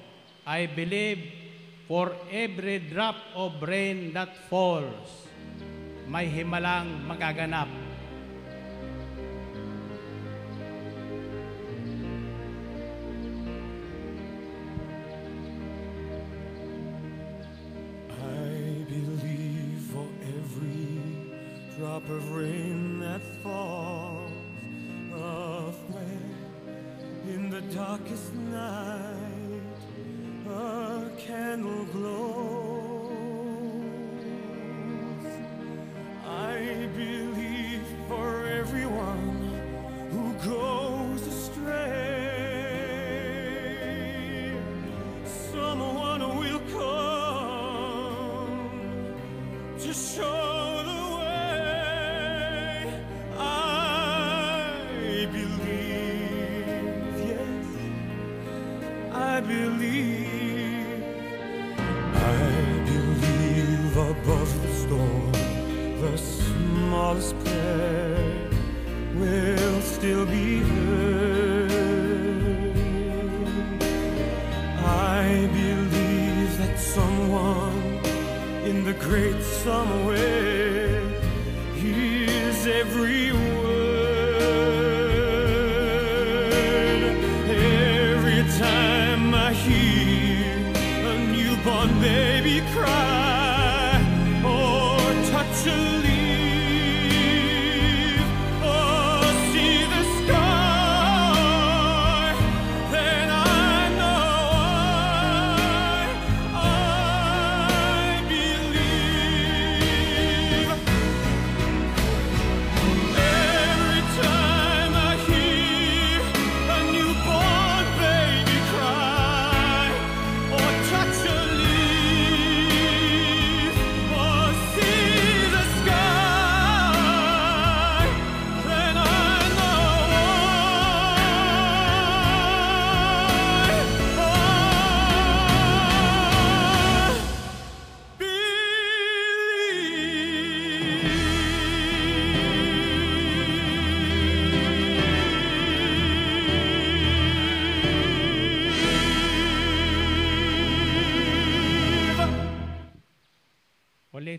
[0.46, 1.18] I believe
[1.88, 5.26] for every drop of rain that falls,
[6.06, 7.70] may himalang magaganap.
[18.10, 21.02] I believe for every
[21.78, 22.65] drop of rain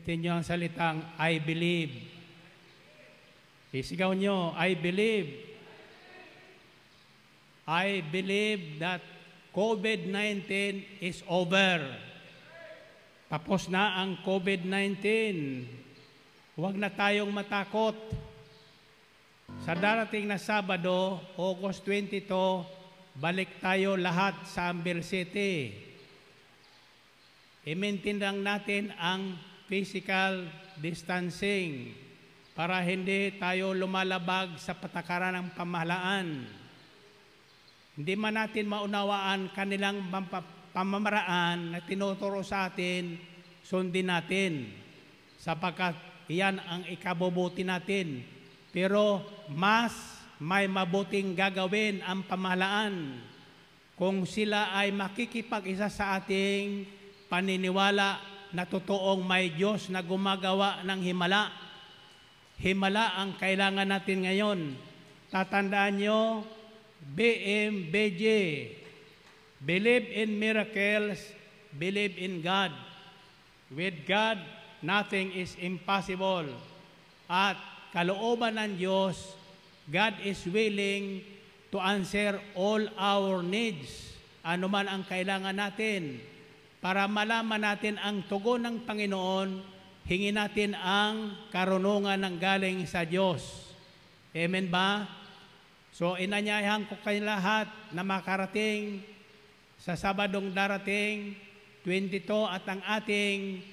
[0.07, 1.91] Ulitin niyo ang salitang I believe.
[3.75, 5.35] Isigaw niyo, I believe.
[7.67, 9.03] I believe that
[9.51, 10.47] COVID-19
[11.03, 11.83] is over.
[13.27, 15.03] Tapos na ang COVID-19.
[16.55, 17.99] Huwag na tayong matakot.
[19.67, 22.31] Sa darating na Sabado, August 22,
[23.19, 25.75] balik tayo lahat sa Amber City.
[27.67, 29.35] I-maintain lang natin ang
[29.67, 30.47] physical
[30.79, 31.91] distancing
[32.57, 36.27] para hindi tayo lumalabag sa patakaran ng pamahalaan.
[37.93, 40.09] Hindi man natin maunawaan kanilang
[40.73, 43.19] pamamaraan na tinuturo sa atin,
[43.61, 44.73] sundin natin.
[45.37, 45.93] Sapagkat
[46.25, 48.25] iyan ang ikabubuti natin.
[48.73, 49.21] Pero
[49.53, 49.93] mas
[50.41, 53.21] may mabuting gagawin ang pamahalaan
[53.97, 56.85] kung sila ay makikipag-isa sa ating
[57.25, 61.51] paniniwala na totoong may Diyos na gumagawa ng himala.
[62.57, 64.59] Himala ang kailangan natin ngayon.
[65.27, 66.47] Tatandaan nyo,
[67.03, 68.23] BMBJ,
[69.61, 71.21] believe in miracles,
[71.75, 72.71] believe in God.
[73.67, 74.39] With God,
[74.79, 76.47] nothing is impossible.
[77.27, 77.59] At
[77.91, 79.35] kalooban ng Diyos,
[79.87, 81.23] God is willing
[81.71, 84.15] to answer all our needs.
[84.47, 86.23] Ano man ang kailangan natin.
[86.77, 89.49] Para malaman natin ang tugon ng Panginoon,
[90.05, 93.73] hingi natin ang karunungan ng galing sa Diyos.
[94.31, 95.09] Amen ba?
[95.89, 99.01] So inanyayahan ko kayo lahat na makarating
[99.81, 101.33] sa Sabadong darating,
[101.81, 103.65] 22 at ang ating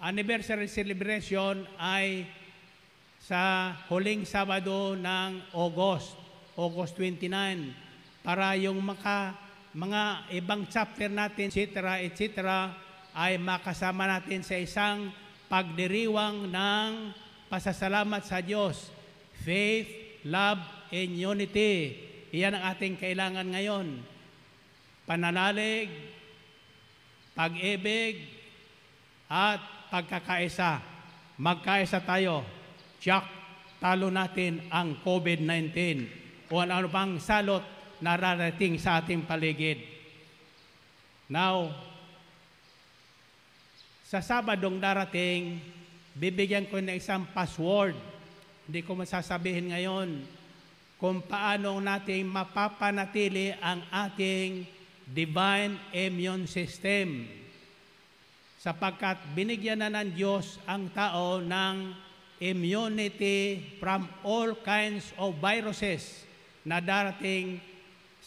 [0.00, 2.24] anniversary celebration ay
[3.22, 6.18] sa huling Sabado ng August,
[6.58, 7.70] August 29,
[8.26, 9.34] para yung maka,
[9.72, 12.28] mga ibang chapter natin, etc., etc.,
[13.12, 15.12] ay makasama natin sa isang
[15.48, 16.90] pagdiriwang ng
[17.48, 18.88] pasasalamat sa Diyos.
[19.44, 20.60] Faith, love,
[20.92, 21.96] and unity.
[22.32, 24.00] Iyan ang ating kailangan ngayon.
[25.04, 25.92] Pananalig,
[27.36, 28.42] pag-ibig,
[29.32, 30.84] at pagkakaisa.
[31.40, 32.44] Magkaisa tayo.
[33.00, 33.24] Tiyak,
[33.80, 35.72] talo natin ang COVID-19
[36.52, 37.64] o ano pang salot
[38.02, 39.78] na rarating sa ating paligid.
[41.30, 41.70] Now,
[44.10, 45.62] sa Sabadong darating,
[46.12, 47.96] bibigyan ko ng isang password.
[48.66, 50.08] Hindi ko masasabihin ngayon
[51.00, 54.66] kung paano natin mapapanatili ang ating
[55.08, 57.24] divine immune system.
[58.60, 61.96] Sapagkat binigyan na ng Diyos ang tao ng
[62.42, 66.26] immunity from all kinds of viruses
[66.62, 67.58] na darating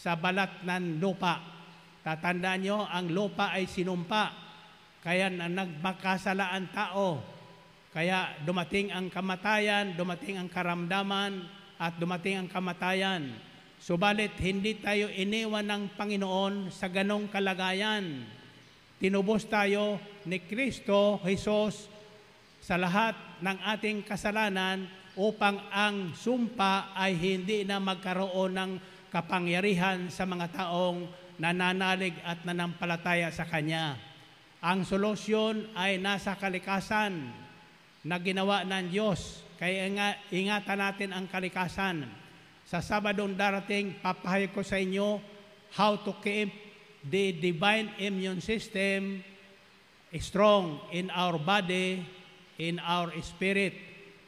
[0.06, 1.42] sa balat ng lupa.
[2.06, 4.30] Tatandaan nyo, ang lupa ay sinumpa.
[5.02, 7.18] Kaya na nagmakasala ang tao.
[7.90, 11.42] Kaya dumating ang kamatayan, dumating ang karamdaman,
[11.74, 13.34] at dumating ang kamatayan.
[13.82, 18.22] Subalit hindi tayo iniwan ng Panginoon sa ganong kalagayan.
[19.02, 21.90] Tinubos tayo ni Kristo Jesus
[22.62, 24.86] sa lahat ng ating kasalanan
[25.18, 28.72] upang ang sumpa ay hindi na magkaroon ng
[29.16, 31.08] kapangyarihan sa mga taong
[31.40, 33.96] nananalig at nanampalataya sa Kanya.
[34.60, 37.32] Ang solusyon ay nasa kalikasan
[38.04, 39.40] na ginawa ng Diyos.
[39.56, 42.04] Kaya inga, ingatan natin ang kalikasan.
[42.68, 45.16] Sa Sabadong darating, papahayag ko sa inyo
[45.80, 46.52] how to keep
[47.00, 49.24] the divine immune system
[50.20, 52.04] strong in our body,
[52.60, 53.72] in our spirit,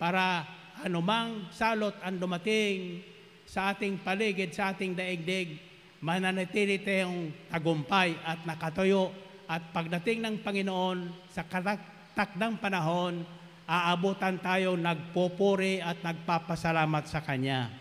[0.01, 0.49] para
[0.81, 3.05] anumang salot ang dumating
[3.49, 5.57] sa ating paligid, sa ating daigdig,
[6.05, 9.09] mananatili tayong tagumpay at nakatuyo
[9.49, 13.25] at pagdating ng Panginoon sa katakdang panahon,
[13.65, 17.73] aabutan tayo nagpupuri at nagpapasalamat sa Kanya.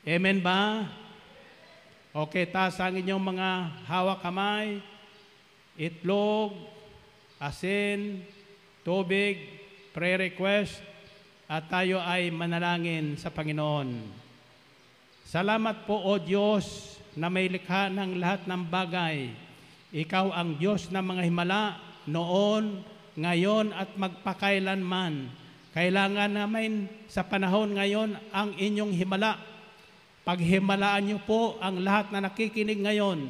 [0.00, 0.88] Amen ba?
[2.16, 3.50] Okay, taas ang inyong mga
[3.84, 4.80] hawak kamay,
[5.76, 6.56] itlog,
[7.36, 8.24] asin,
[8.80, 9.36] tubig,
[9.92, 10.80] prayer request,
[11.44, 14.23] at tayo ay manalangin sa Panginoon.
[15.34, 19.34] Salamat po o Diyos na may likha ng lahat ng bagay.
[19.90, 21.74] Ikaw ang Diyos ng mga himala
[22.06, 22.86] noon,
[23.18, 25.26] ngayon at magpakailanman.
[25.74, 29.42] Kailangan namin sa panahon ngayon ang inyong himala.
[30.22, 33.26] Paghimalaan niyo po ang lahat na nakikinig ngayon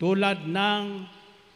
[0.00, 1.04] tulad ng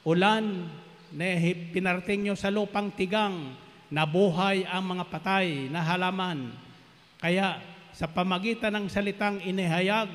[0.05, 0.69] ulan
[1.17, 1.33] na
[1.73, 3.57] pinarating niyo sa lupang tigang,
[3.89, 6.53] nabuhay ang mga patay na halaman.
[7.25, 10.07] Kaya sa pamagitan ng salitang inihayag,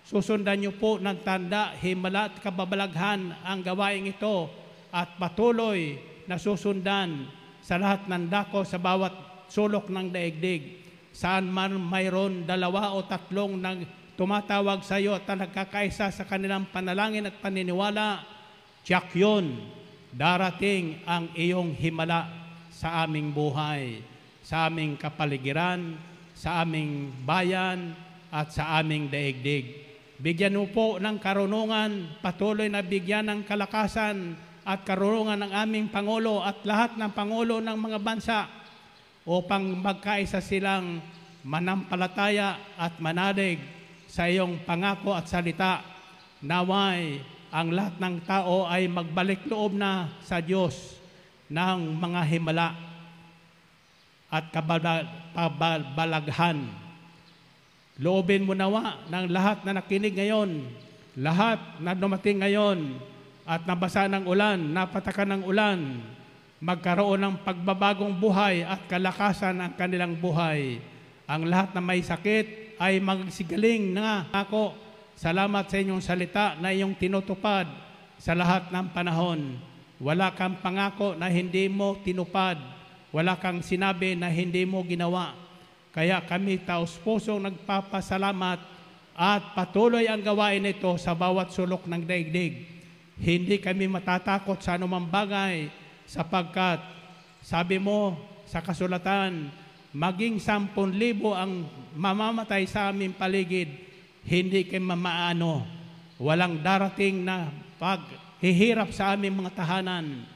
[0.00, 4.48] susundan niyo po ng tanda, himala at kababalaghan ang gawaing ito
[4.88, 7.28] at patuloy na susundan
[7.60, 9.12] sa lahat ng dako sa bawat
[9.52, 10.80] sulok ng daigdig.
[11.12, 13.84] Saan man mayroon dalawa o tatlong nang
[14.16, 18.24] tumatawag sa iyo at nagkakaisa sa kanilang panalangin at paniniwala,
[18.80, 19.68] tiyak yun,
[20.16, 22.24] darating ang iyong himala
[22.72, 24.00] sa aming buhay,
[24.40, 26.08] sa aming kapaligiran,
[26.38, 27.98] sa aming bayan
[28.30, 29.90] at sa aming daigdig.
[30.22, 36.38] Bigyan mo po ng karunungan, patuloy na bigyan ng kalakasan at karunungan ng aming Pangulo
[36.46, 38.38] at lahat ng Pangulo ng mga bansa
[39.26, 41.02] upang magkaisa silang
[41.42, 43.58] manampalataya at manalig
[44.06, 45.82] sa iyong pangako at salita.
[46.38, 47.18] Naway
[47.50, 51.02] ang lahat ng tao ay magbalik loob na sa Diyos
[51.50, 52.87] ng mga himala
[54.28, 56.68] at kabala- kabalaghan.
[57.98, 60.70] Loobin mo nawa ng lahat na nakinig ngayon,
[61.18, 62.94] lahat na dumating ngayon
[63.42, 65.98] at nabasa ng ulan, napatakan ng ulan,
[66.62, 70.78] magkaroon ng pagbabagong buhay at kalakasan ang kanilang buhay.
[71.26, 74.74] Ang lahat na may sakit ay magsigaling na ako.
[75.18, 77.66] Salamat sa inyong salita na iyong tinutupad
[78.18, 79.58] sa lahat ng panahon.
[79.98, 82.77] Wala kang pangako na hindi mo tinupad.
[83.08, 85.32] Wala kang sinabi na hindi mo ginawa.
[85.92, 88.60] Kaya kami taos pusong nagpapasalamat
[89.18, 92.68] at patuloy ang gawain ito sa bawat sulok ng daigdig.
[93.18, 95.72] Hindi kami matatakot sa anumang bagay
[96.06, 96.78] sapagkat
[97.42, 98.14] sabi mo
[98.46, 99.50] sa kasulatan,
[99.90, 101.66] maging sampun libo ang
[101.98, 103.68] mamamatay sa aming paligid,
[104.22, 105.66] hindi kayo mamaano.
[106.20, 110.26] Walang darating na paghihirap sa aming mga tahanan,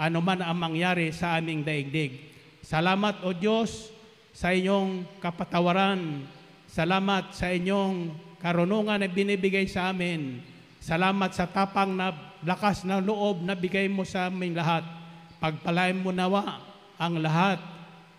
[0.00, 2.32] ano man ang mangyari sa aming daigdig.
[2.64, 3.92] Salamat o Diyos
[4.32, 6.24] sa inyong kapatawaran.
[6.64, 8.08] Salamat sa inyong
[8.40, 10.40] karunungan na binibigay sa amin.
[10.80, 14.88] Salamat sa tapang na lakas na loob na bigay mo sa aming lahat.
[15.36, 16.64] Pagpalain mo nawa
[16.96, 17.60] ang lahat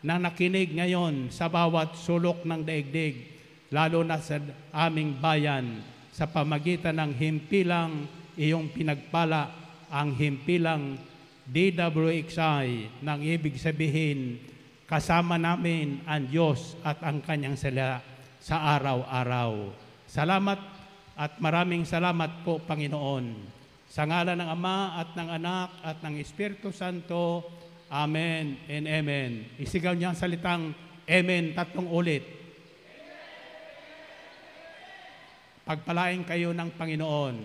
[0.05, 3.25] na nakinig ngayon sa bawat sulok ng daigdig,
[3.73, 4.37] lalo na sa
[4.69, 5.81] aming bayan,
[6.13, 8.05] sa pamagitan ng himpilang
[8.37, 9.49] iyong pinagpala,
[9.89, 10.97] ang himpilang
[11.51, 14.39] DWXI, nang ibig sabihin,
[14.87, 17.99] kasama namin ang Diyos at ang kanyang sala
[18.39, 19.75] sa araw-araw.
[20.07, 20.59] Salamat
[21.19, 23.35] at maraming salamat po, Panginoon.
[23.91, 27.43] Sa ngalan ng Ama at ng Anak at ng Espiritu Santo,
[27.91, 29.51] Amen and Amen.
[29.59, 30.71] Isigaw niya ang salitang
[31.03, 32.23] Amen tatlong ulit.
[35.67, 37.35] Pagpalain kayo ng Panginoon.